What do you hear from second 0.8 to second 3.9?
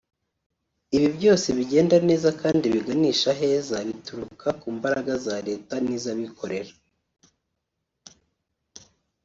Ibi byose bigenda neza kandi biganisha aheza